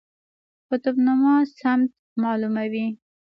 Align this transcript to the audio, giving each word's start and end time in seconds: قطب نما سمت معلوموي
قطب 0.69 0.95
نما 1.05 1.35
سمت 1.59 1.91
معلوموي 2.21 2.87